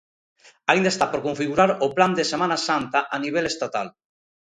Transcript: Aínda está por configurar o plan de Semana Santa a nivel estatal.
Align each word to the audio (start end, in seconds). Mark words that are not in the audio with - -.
Aínda 0.71 0.89
está 0.91 1.05
por 1.09 1.21
configurar 1.27 1.69
o 1.85 1.87
plan 1.95 2.11
de 2.17 2.29
Semana 2.31 2.57
Santa 2.67 2.99
a 3.15 3.17
nivel 3.23 3.45
estatal. 3.53 3.87